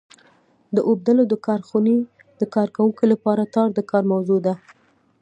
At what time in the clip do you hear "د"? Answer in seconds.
0.75-0.77, 1.31-1.33, 2.39-2.41, 3.77-3.79